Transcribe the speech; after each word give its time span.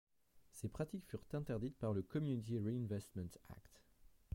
Ces 0.53 0.67
pratiques 0.67 1.05
furent 1.05 1.21
interdites 1.33 1.77
par 1.77 1.93
le 1.93 2.01
Community 2.01 2.57
Reinvestment 2.57 3.39
Act. 3.49 3.81